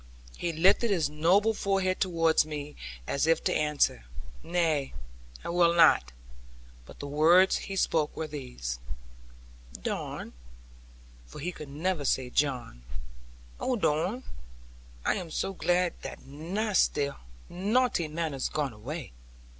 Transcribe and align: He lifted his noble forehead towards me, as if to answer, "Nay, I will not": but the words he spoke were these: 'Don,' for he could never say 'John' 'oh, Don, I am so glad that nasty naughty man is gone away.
He 0.35 0.51
lifted 0.51 0.89
his 0.89 1.11
noble 1.11 1.53
forehead 1.53 1.99
towards 1.99 2.43
me, 2.43 2.75
as 3.05 3.27
if 3.27 3.43
to 3.43 3.53
answer, 3.55 4.05
"Nay, 4.41 4.95
I 5.43 5.49
will 5.49 5.75
not": 5.75 6.11
but 6.87 6.97
the 6.99 7.05
words 7.05 7.57
he 7.69 7.75
spoke 7.75 8.17
were 8.17 8.25
these: 8.25 8.79
'Don,' 9.83 10.33
for 11.27 11.37
he 11.37 11.51
could 11.51 11.69
never 11.69 12.03
say 12.03 12.31
'John' 12.31 12.81
'oh, 13.59 13.75
Don, 13.75 14.23
I 15.05 15.17
am 15.17 15.29
so 15.29 15.53
glad 15.53 15.93
that 16.01 16.25
nasty 16.25 17.11
naughty 17.47 18.07
man 18.07 18.33
is 18.33 18.49
gone 18.49 18.73
away. 18.73 19.11